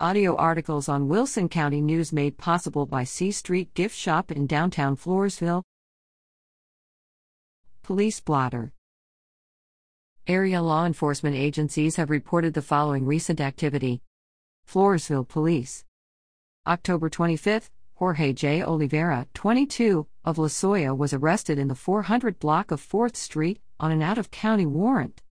Audio 0.00 0.34
articles 0.34 0.88
on 0.88 1.06
Wilson 1.06 1.48
County 1.48 1.80
News 1.80 2.12
made 2.12 2.36
possible 2.36 2.84
by 2.84 3.04
C 3.04 3.30
Street 3.30 3.72
Gift 3.74 3.96
Shop 3.96 4.32
in 4.32 4.48
downtown 4.48 4.96
Floresville. 4.96 5.62
Police 7.84 8.18
blotter. 8.18 8.72
Area 10.26 10.60
law 10.60 10.84
enforcement 10.84 11.36
agencies 11.36 11.94
have 11.94 12.10
reported 12.10 12.54
the 12.54 12.60
following 12.60 13.06
recent 13.06 13.40
activity 13.40 14.02
Floresville 14.68 15.28
Police. 15.28 15.84
October 16.66 17.08
25th, 17.08 17.70
Jorge 17.94 18.32
J. 18.32 18.64
Oliveira, 18.64 19.28
22, 19.32 20.08
of 20.24 20.38
Losoya 20.38 20.96
was 20.96 21.14
arrested 21.14 21.56
in 21.56 21.68
the 21.68 21.76
400 21.76 22.40
block 22.40 22.72
of 22.72 22.80
4th 22.84 23.14
Street 23.14 23.60
on 23.78 23.92
an 23.92 24.02
out 24.02 24.18
of 24.18 24.32
county 24.32 24.66
warrant. 24.66 25.22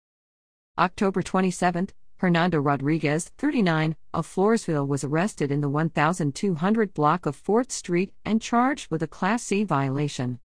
October 0.78 1.20
27th, 1.20 1.90
Hernando 2.22 2.60
Rodriguez, 2.60 3.32
39, 3.38 3.96
of 4.14 4.28
Floresville 4.28 4.86
was 4.86 5.02
arrested 5.02 5.50
in 5.50 5.60
the 5.60 5.68
1200 5.68 6.94
block 6.94 7.26
of 7.26 7.36
4th 7.36 7.72
Street 7.72 8.12
and 8.24 8.40
charged 8.40 8.92
with 8.92 9.02
a 9.02 9.08
Class 9.08 9.42
C 9.42 9.64
violation. 9.64 10.38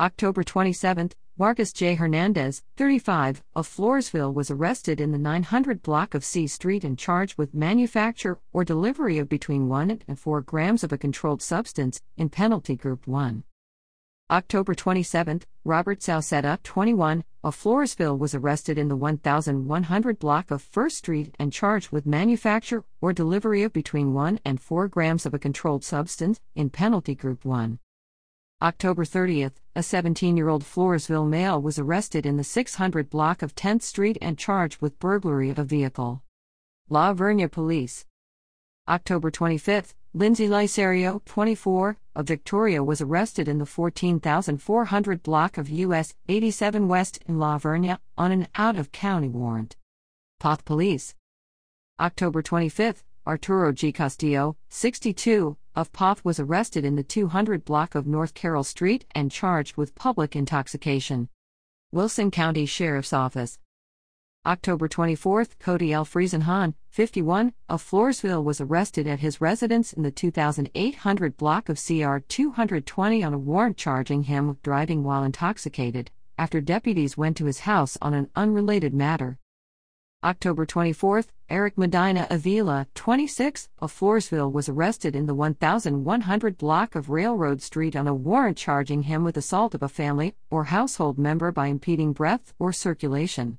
October 0.00 0.42
27, 0.42 1.12
Marcus 1.38 1.72
J. 1.72 1.94
Hernandez, 1.94 2.64
35, 2.76 3.44
of 3.54 3.68
Floresville 3.68 4.34
was 4.34 4.50
arrested 4.50 5.00
in 5.00 5.12
the 5.12 5.18
900 5.18 5.82
block 5.82 6.14
of 6.14 6.24
C 6.24 6.48
Street 6.48 6.82
and 6.82 6.98
charged 6.98 7.38
with 7.38 7.54
manufacture 7.54 8.40
or 8.52 8.64
delivery 8.64 9.18
of 9.18 9.28
between 9.28 9.68
1 9.68 10.02
and 10.08 10.18
4 10.18 10.40
grams 10.40 10.82
of 10.82 10.92
a 10.92 10.98
controlled 10.98 11.42
substance 11.42 12.02
in 12.16 12.28
Penalty 12.28 12.74
Group 12.74 13.06
1. 13.06 13.44
October 14.30 14.74
27, 14.74 15.40
Robert 15.64 16.00
Sauceda, 16.00 16.62
21, 16.62 17.24
of 17.42 17.56
Floresville 17.56 18.18
was 18.18 18.34
arrested 18.34 18.76
in 18.76 18.88
the 18.88 18.96
1100 18.96 20.18
block 20.18 20.50
of 20.50 20.60
First 20.60 20.98
Street 20.98 21.34
and 21.38 21.50
charged 21.50 21.92
with 21.92 22.04
manufacture 22.04 22.84
or 23.00 23.14
delivery 23.14 23.62
of 23.62 23.72
between 23.72 24.12
1 24.12 24.38
and 24.44 24.60
4 24.60 24.86
grams 24.86 25.24
of 25.24 25.32
a 25.32 25.38
controlled 25.38 25.82
substance 25.82 26.40
in 26.54 26.68
Penalty 26.68 27.14
Group 27.14 27.46
1. 27.46 27.78
October 28.60 29.06
30th, 29.06 29.54
a 29.74 29.82
17 29.82 30.36
year 30.36 30.50
old 30.50 30.62
Floresville 30.62 31.26
male 31.26 31.62
was 31.62 31.78
arrested 31.78 32.26
in 32.26 32.36
the 32.36 32.44
600 32.44 33.08
block 33.08 33.40
of 33.40 33.54
10th 33.54 33.80
Street 33.80 34.18
and 34.20 34.36
charged 34.36 34.82
with 34.82 34.98
burglary 34.98 35.48
of 35.48 35.58
a 35.58 35.64
vehicle. 35.64 36.22
La 36.90 37.14
Vernia 37.14 37.50
Police. 37.50 38.04
October 38.86 39.30
25th, 39.30 39.94
Lindsay 40.14 40.48
Lysario, 40.48 41.22
24, 41.26 41.98
of 42.16 42.26
Victoria 42.26 42.82
was 42.82 43.02
arrested 43.02 43.46
in 43.46 43.58
the 43.58 43.66
14,400 43.66 45.22
block 45.22 45.58
of 45.58 45.68
US 45.68 46.14
87 46.28 46.88
West 46.88 47.18
in 47.26 47.38
La 47.38 47.58
Vernia 47.58 47.98
on 48.16 48.32
an 48.32 48.48
out 48.54 48.76
of 48.76 48.90
county 48.90 49.28
warrant. 49.28 49.76
Poth 50.40 50.64
Police. 50.64 51.14
October 52.00 52.40
25, 52.40 53.04
Arturo 53.26 53.70
G. 53.70 53.92
Castillo, 53.92 54.56
62, 54.70 55.58
of 55.76 55.92
Poth 55.92 56.24
was 56.24 56.40
arrested 56.40 56.86
in 56.86 56.96
the 56.96 57.02
200 57.02 57.66
block 57.66 57.94
of 57.94 58.06
North 58.06 58.32
Carroll 58.32 58.64
Street 58.64 59.04
and 59.14 59.30
charged 59.30 59.76
with 59.76 59.94
public 59.94 60.34
intoxication. 60.34 61.28
Wilson 61.92 62.30
County 62.30 62.64
Sheriff's 62.64 63.12
Office. 63.12 63.58
October 64.48 64.88
24, 64.88 65.44
Cody 65.58 65.92
L. 65.92 66.06
Friesenhahn, 66.06 66.72
51, 66.88 67.52
of 67.68 67.82
Floresville 67.82 68.42
was 68.42 68.62
arrested 68.62 69.06
at 69.06 69.18
his 69.18 69.42
residence 69.42 69.92
in 69.92 70.02
the 70.02 70.10
2800 70.10 71.36
block 71.36 71.68
of 71.68 71.76
CR 71.76 72.16
220 72.26 73.22
on 73.22 73.34
a 73.34 73.38
warrant 73.38 73.76
charging 73.76 74.22
him 74.22 74.48
with 74.48 74.62
driving 74.62 75.04
while 75.04 75.22
intoxicated, 75.22 76.10
after 76.38 76.62
deputies 76.62 77.14
went 77.14 77.36
to 77.36 77.44
his 77.44 77.60
house 77.60 77.98
on 78.00 78.14
an 78.14 78.30
unrelated 78.34 78.94
matter. 78.94 79.36
October 80.24 80.64
24, 80.64 81.24
Eric 81.50 81.76
Medina 81.76 82.26
Avila, 82.30 82.86
26, 82.94 83.68
of 83.80 83.92
Floresville 83.92 84.50
was 84.50 84.66
arrested 84.66 85.14
in 85.14 85.26
the 85.26 85.34
1100 85.34 86.56
block 86.56 86.94
of 86.94 87.10
Railroad 87.10 87.60
Street 87.60 87.94
on 87.94 88.08
a 88.08 88.14
warrant 88.14 88.56
charging 88.56 89.02
him 89.02 89.24
with 89.24 89.36
assault 89.36 89.74
of 89.74 89.82
a 89.82 89.90
family 89.90 90.34
or 90.48 90.64
household 90.64 91.18
member 91.18 91.52
by 91.52 91.66
impeding 91.66 92.14
breath 92.14 92.54
or 92.58 92.72
circulation. 92.72 93.58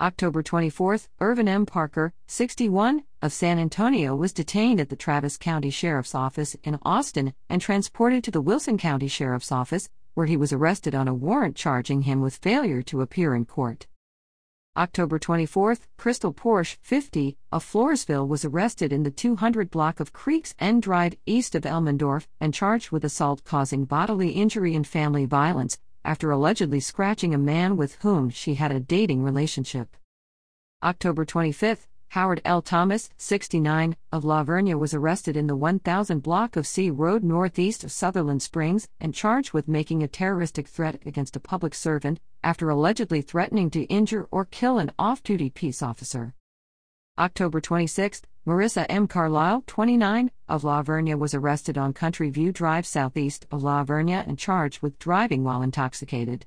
October 0.00 0.42
24, 0.42 0.98
Irvin 1.20 1.46
M. 1.46 1.64
Parker, 1.64 2.12
61, 2.26 3.04
of 3.22 3.32
San 3.32 3.60
Antonio 3.60 4.16
was 4.16 4.32
detained 4.32 4.80
at 4.80 4.88
the 4.88 4.96
Travis 4.96 5.36
County 5.36 5.70
Sheriff's 5.70 6.16
Office 6.16 6.56
in 6.64 6.80
Austin 6.82 7.32
and 7.48 7.62
transported 7.62 8.24
to 8.24 8.32
the 8.32 8.40
Wilson 8.40 8.76
County 8.76 9.06
Sheriff's 9.06 9.52
Office, 9.52 9.88
where 10.14 10.26
he 10.26 10.36
was 10.36 10.52
arrested 10.52 10.96
on 10.96 11.06
a 11.06 11.14
warrant 11.14 11.54
charging 11.54 12.02
him 12.02 12.20
with 12.20 12.38
failure 12.38 12.82
to 12.82 13.02
appear 13.02 13.36
in 13.36 13.44
court. 13.44 13.86
October 14.76 15.20
24, 15.20 15.76
Crystal 15.96 16.34
Porsche, 16.34 16.76
50, 16.82 17.36
of 17.52 17.64
Floresville 17.64 18.26
was 18.26 18.44
arrested 18.44 18.92
in 18.92 19.04
the 19.04 19.12
200 19.12 19.70
block 19.70 20.00
of 20.00 20.12
Creeks 20.12 20.56
End 20.58 20.82
Drive 20.82 21.14
east 21.24 21.54
of 21.54 21.62
Elmendorf 21.62 22.26
and 22.40 22.52
charged 22.52 22.90
with 22.90 23.04
assault 23.04 23.44
causing 23.44 23.84
bodily 23.84 24.30
injury 24.30 24.74
and 24.74 24.84
family 24.84 25.24
violence, 25.24 25.78
after 26.04 26.30
allegedly 26.30 26.80
scratching 26.80 27.34
a 27.34 27.38
man 27.38 27.76
with 27.76 27.96
whom 28.02 28.30
she 28.30 28.54
had 28.54 28.70
a 28.70 28.80
dating 28.80 29.22
relationship. 29.22 29.96
October 30.82 31.24
25, 31.24 31.88
Howard 32.08 32.40
L. 32.44 32.62
Thomas, 32.62 33.10
69, 33.16 33.96
of 34.12 34.24
La 34.24 34.44
Vernia 34.44 34.78
was 34.78 34.94
arrested 34.94 35.36
in 35.36 35.48
the 35.48 35.56
1000 35.56 36.22
block 36.22 36.56
of 36.56 36.66
C 36.66 36.90
Road 36.90 37.24
northeast 37.24 37.82
of 37.82 37.90
Sutherland 37.90 38.42
Springs 38.42 38.86
and 39.00 39.14
charged 39.14 39.52
with 39.52 39.66
making 39.66 40.02
a 40.02 40.08
terroristic 40.08 40.68
threat 40.68 41.00
against 41.04 41.34
a 41.34 41.40
public 41.40 41.74
servant 41.74 42.20
after 42.44 42.68
allegedly 42.68 43.20
threatening 43.20 43.70
to 43.70 43.82
injure 43.84 44.28
or 44.30 44.44
kill 44.44 44.78
an 44.78 44.92
off 44.98 45.22
duty 45.22 45.50
peace 45.50 45.82
officer. 45.82 46.34
October 47.16 47.60
26, 47.60 48.22
Marissa 48.44 48.86
M. 48.88 49.06
Carlisle, 49.06 49.62
29, 49.68 50.32
of 50.48 50.64
La 50.64 50.82
Vernia 50.82 51.16
was 51.16 51.32
arrested 51.32 51.78
on 51.78 51.92
Country 51.92 52.28
View 52.28 52.50
Drive 52.50 52.84
southeast 52.84 53.46
of 53.52 53.62
La 53.62 53.84
Vernia 53.84 54.26
and 54.26 54.36
charged 54.36 54.82
with 54.82 54.98
driving 54.98 55.44
while 55.44 55.62
intoxicated. 55.62 56.44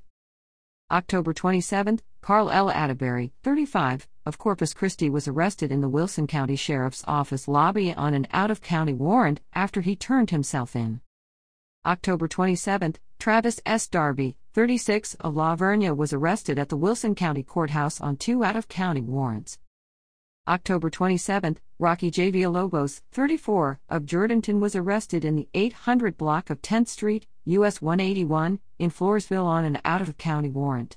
October 0.90 1.32
27, 1.32 2.00
Carl 2.20 2.50
L. 2.50 2.68
Atterbury, 2.68 3.32
35, 3.42 4.06
of 4.26 4.36
Corpus 4.36 4.74
Christi 4.74 5.08
was 5.08 5.26
arrested 5.26 5.72
in 5.72 5.80
the 5.80 5.88
Wilson 5.88 6.26
County 6.26 6.56
Sheriff's 6.56 7.02
Office 7.08 7.48
lobby 7.48 7.94
on 7.94 8.12
an 8.12 8.26
out 8.30 8.50
of 8.50 8.60
county 8.60 8.92
warrant 8.92 9.40
after 9.54 9.80
he 9.80 9.96
turned 9.96 10.28
himself 10.28 10.76
in. 10.76 11.00
October 11.86 12.28
27, 12.28 12.96
Travis 13.18 13.58
S. 13.64 13.88
Darby, 13.88 14.36
36, 14.52 15.14
of 15.20 15.34
La 15.34 15.56
Vernia 15.56 15.96
was 15.96 16.12
arrested 16.12 16.58
at 16.58 16.68
the 16.68 16.76
Wilson 16.76 17.14
County 17.14 17.42
Courthouse 17.42 18.02
on 18.02 18.18
two 18.18 18.44
out 18.44 18.54
of 18.54 18.68
county 18.68 19.00
warrants. 19.00 19.58
October 20.48 20.88
27, 20.88 21.58
Rocky 21.78 22.10
J. 22.10 22.32
Villalobos, 22.32 23.02
34, 23.12 23.80
of 23.90 24.06
Jourdanton 24.06 24.60
was 24.60 24.74
arrested 24.74 25.22
in 25.22 25.36
the 25.36 25.46
800 25.52 26.16
block 26.16 26.48
of 26.48 26.62
10th 26.62 26.88
Street, 26.88 27.26
US 27.44 27.82
181, 27.82 28.58
in 28.78 28.90
Floresville 28.90 29.44
on 29.44 29.66
an 29.66 29.78
out 29.84 30.00
of 30.00 30.16
county 30.16 30.48
warrant. 30.48 30.96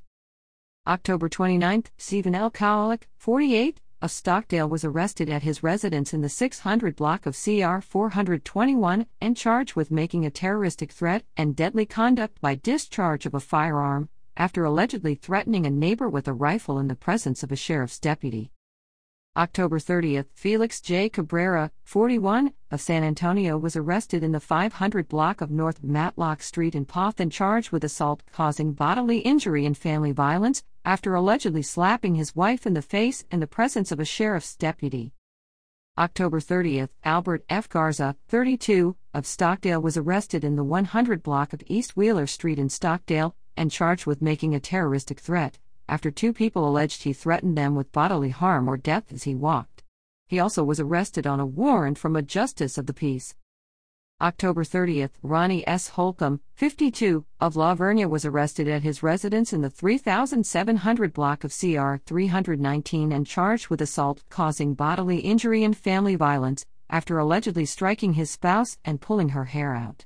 October 0.87 1.27
29, 1.27 1.83
Stephen 1.97 2.33
L. 2.33 2.49
Kowalik, 2.49 3.09
48, 3.17 3.81
of 4.01 4.09
Stockdale 4.09 4.69
was 4.69 4.85
arrested 4.85 5.29
at 5.29 5.43
his 5.43 5.61
residence 5.61 6.13
in 6.13 6.21
the 6.21 6.29
600 6.29 6.95
block 6.95 7.25
of 7.25 7.35
CR 7.35 7.81
421 7.81 9.05
and 9.19 9.35
charged 9.35 9.75
with 9.75 9.91
making 9.91 10.25
a 10.25 10.31
terroristic 10.31 10.93
threat 10.93 11.25
and 11.35 11.57
deadly 11.57 11.85
conduct 11.85 12.39
by 12.39 12.55
discharge 12.55 13.25
of 13.25 13.33
a 13.33 13.41
firearm, 13.41 14.07
after 14.37 14.63
allegedly 14.63 15.13
threatening 15.13 15.65
a 15.65 15.69
neighbor 15.69 16.07
with 16.07 16.29
a 16.29 16.33
rifle 16.33 16.79
in 16.79 16.87
the 16.87 16.95
presence 16.95 17.43
of 17.43 17.51
a 17.51 17.57
sheriff's 17.57 17.99
deputy. 17.99 18.49
October 19.37 19.79
30th, 19.79 20.25
Felix 20.33 20.81
J. 20.81 21.07
Cabrera, 21.07 21.71
41, 21.85 22.51
of 22.69 22.81
San 22.81 23.01
Antonio 23.01 23.57
was 23.57 23.77
arrested 23.77 24.23
in 24.23 24.33
the 24.33 24.41
500 24.41 25.07
block 25.07 25.39
of 25.39 25.49
North 25.49 25.81
Matlock 25.81 26.43
Street 26.43 26.75
in 26.75 26.83
Poth 26.83 27.17
and 27.21 27.31
charged 27.31 27.71
with 27.71 27.85
assault 27.85 28.23
causing 28.33 28.73
bodily 28.73 29.19
injury 29.19 29.65
and 29.65 29.77
family 29.77 30.11
violence 30.11 30.63
after 30.83 31.15
allegedly 31.15 31.61
slapping 31.61 32.15
his 32.15 32.35
wife 32.35 32.65
in 32.65 32.73
the 32.73 32.81
face 32.81 33.23
in 33.31 33.39
the 33.39 33.47
presence 33.47 33.89
of 33.89 34.01
a 34.01 34.05
sheriff's 34.05 34.57
deputy. 34.57 35.13
October 35.97 36.41
30th, 36.41 36.89
Albert 37.05 37.45
F. 37.47 37.69
Garza, 37.69 38.17
32, 38.27 38.97
of 39.13 39.25
Stockdale 39.25 39.81
was 39.81 39.95
arrested 39.95 40.43
in 40.43 40.57
the 40.57 40.63
100 40.65 41.23
block 41.23 41.53
of 41.53 41.63
East 41.67 41.95
Wheeler 41.95 42.27
Street 42.27 42.59
in 42.59 42.67
Stockdale 42.67 43.33
and 43.55 43.71
charged 43.71 44.05
with 44.05 44.21
making 44.21 44.53
a 44.53 44.59
terroristic 44.59 45.21
threat 45.21 45.57
after 45.91 46.09
two 46.09 46.31
people 46.31 46.65
alleged 46.65 47.03
he 47.03 47.11
threatened 47.11 47.57
them 47.57 47.75
with 47.75 47.91
bodily 47.91 48.29
harm 48.29 48.69
or 48.69 48.77
death 48.77 49.11
as 49.11 49.23
he 49.23 49.35
walked. 49.35 49.83
He 50.25 50.39
also 50.39 50.63
was 50.63 50.79
arrested 50.79 51.27
on 51.27 51.41
a 51.41 51.45
warrant 51.45 51.97
from 51.97 52.15
a 52.15 52.21
justice 52.21 52.77
of 52.77 52.85
the 52.85 52.93
peace. 52.93 53.35
October 54.21 54.63
30th, 54.63 55.09
Ronnie 55.21 55.67
S. 55.67 55.89
Holcomb, 55.89 56.39
52, 56.53 57.25
of 57.41 57.57
La 57.57 57.75
Vernia 57.75 58.09
was 58.09 58.23
arrested 58.23 58.69
at 58.69 58.83
his 58.83 59.03
residence 59.03 59.51
in 59.51 59.59
the 59.59 59.69
3700 59.69 61.11
block 61.11 61.43
of 61.43 61.51
CR 61.51 61.95
319 62.05 63.11
and 63.11 63.27
charged 63.27 63.67
with 63.67 63.81
assault 63.81 64.23
causing 64.29 64.73
bodily 64.73 65.19
injury 65.19 65.61
and 65.61 65.75
family 65.75 66.15
violence 66.15 66.65
after 66.89 67.17
allegedly 67.17 67.65
striking 67.65 68.13
his 68.13 68.31
spouse 68.31 68.77
and 68.85 69.01
pulling 69.01 69.29
her 69.29 69.45
hair 69.45 69.75
out. 69.75 70.05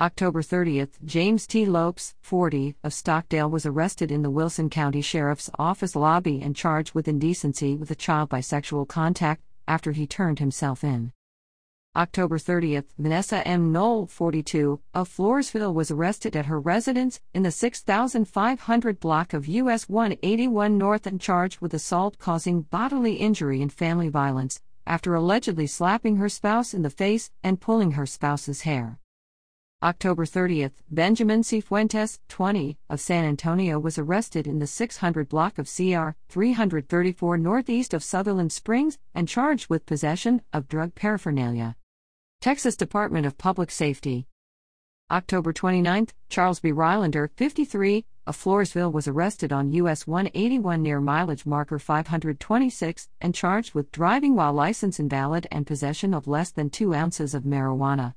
October 0.00 0.40
30th, 0.40 0.92
James 1.04 1.46
T. 1.46 1.66
Lopes, 1.66 2.14
40, 2.22 2.74
of 2.82 2.94
Stockdale 2.94 3.50
was 3.50 3.66
arrested 3.66 4.10
in 4.10 4.22
the 4.22 4.30
Wilson 4.30 4.70
County 4.70 5.02
Sheriff's 5.02 5.50
Office 5.58 5.94
lobby 5.94 6.40
and 6.40 6.56
charged 6.56 6.94
with 6.94 7.06
indecency 7.06 7.76
with 7.76 7.90
a 7.90 7.94
child 7.94 8.30
by 8.30 8.40
sexual 8.40 8.86
contact 8.86 9.42
after 9.68 9.92
he 9.92 10.06
turned 10.06 10.38
himself 10.38 10.82
in. 10.82 11.12
October 11.94 12.38
30th, 12.38 12.86
Vanessa 12.96 13.46
M. 13.46 13.72
Knoll, 13.72 14.06
42, 14.06 14.80
of 14.94 15.06
Floresville 15.06 15.74
was 15.74 15.90
arrested 15.90 16.34
at 16.34 16.46
her 16.46 16.58
residence 16.58 17.20
in 17.34 17.42
the 17.42 17.50
6500 17.50 19.00
block 19.00 19.34
of 19.34 19.48
US 19.48 19.86
181 19.86 20.78
North 20.78 21.06
and 21.06 21.20
charged 21.20 21.60
with 21.60 21.74
assault 21.74 22.16
causing 22.16 22.62
bodily 22.62 23.16
injury 23.16 23.60
and 23.60 23.70
family 23.70 24.08
violence, 24.08 24.62
after 24.86 25.14
allegedly 25.14 25.66
slapping 25.66 26.16
her 26.16 26.30
spouse 26.30 26.72
in 26.72 26.80
the 26.80 26.88
face 26.88 27.30
and 27.42 27.60
pulling 27.60 27.90
her 27.92 28.06
spouse's 28.06 28.62
hair. 28.62 28.98
October 29.82 30.26
30th, 30.26 30.72
Benjamin 30.90 31.40
Cifuentes, 31.40 32.18
20, 32.28 32.76
of 32.90 33.00
San 33.00 33.24
Antonio 33.24 33.78
was 33.78 33.96
arrested 33.96 34.46
in 34.46 34.58
the 34.58 34.66
600 34.66 35.26
block 35.26 35.56
of 35.56 35.64
CR 35.74 36.10
334 36.28 37.38
northeast 37.38 37.94
of 37.94 38.04
Sutherland 38.04 38.52
Springs 38.52 38.98
and 39.14 39.26
charged 39.26 39.70
with 39.70 39.86
possession 39.86 40.42
of 40.52 40.68
drug 40.68 40.94
paraphernalia. 40.94 41.76
Texas 42.42 42.76
Department 42.76 43.24
of 43.24 43.38
Public 43.38 43.70
Safety. 43.70 44.26
October 45.10 45.50
29, 45.50 46.08
Charles 46.28 46.60
B. 46.60 46.72
Rylander, 46.72 47.30
53, 47.36 48.04
of 48.26 48.36
Floresville 48.36 48.92
was 48.92 49.08
arrested 49.08 49.50
on 49.50 49.72
US 49.72 50.06
181 50.06 50.82
near 50.82 51.00
mileage 51.00 51.46
marker 51.46 51.78
526 51.78 53.08
and 53.22 53.34
charged 53.34 53.74
with 53.74 53.90
driving 53.92 54.36
while 54.36 54.52
license 54.52 55.00
invalid 55.00 55.46
and 55.50 55.66
possession 55.66 56.12
of 56.12 56.28
less 56.28 56.50
than 56.50 56.68
2 56.68 56.92
ounces 56.92 57.32
of 57.32 57.44
marijuana. 57.44 58.14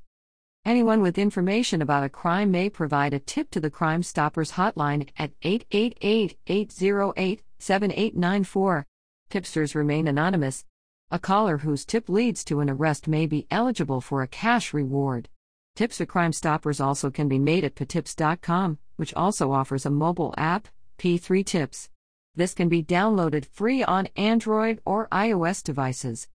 Anyone 0.66 1.02
with 1.02 1.18
information 1.18 1.82
about 1.82 2.06
a 2.06 2.10
crime 2.10 2.50
may 2.50 2.70
provide 2.70 3.14
a 3.14 3.20
tip 3.20 3.52
to 3.52 3.60
the 3.60 3.70
Crime 3.70 4.02
Stoppers 4.02 4.54
hotline 4.54 5.10
at 5.18 5.32
888 5.42 6.38
808 6.48 7.42
7894. 7.60 8.88
Tipsters 9.30 9.76
remain 9.76 10.08
anonymous. 10.08 10.64
A 11.12 11.20
caller 11.20 11.58
whose 11.58 11.84
tip 11.84 12.08
leads 12.08 12.46
to 12.46 12.62
an 12.62 12.70
arrest 12.70 13.10
may 13.10 13.26
be 13.26 13.46
eligible 13.52 14.00
for 14.00 14.22
a 14.22 14.28
cash 14.28 14.74
reward. 14.74 15.28
Tips 15.76 15.98
to 15.98 16.06
Crime 16.06 16.32
Stoppers 16.32 16.80
also 16.80 17.12
can 17.12 17.28
be 17.28 17.40
made 17.40 17.66
at 17.66 17.76
patips.com, 17.76 18.78
which 18.96 19.14
also 19.16 19.52
offers 19.52 19.86
a 19.86 19.90
mobile 19.90 20.34
app, 20.38 20.70
P3 20.98 21.46
Tips. 21.46 21.90
This 22.36 22.54
can 22.54 22.70
be 22.70 22.82
downloaded 22.82 23.46
free 23.46 23.84
on 23.84 24.08
Android 24.16 24.80
or 24.86 25.10
iOS 25.10 25.62
devices. 25.62 26.30